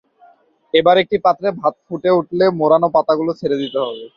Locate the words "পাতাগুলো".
2.95-3.31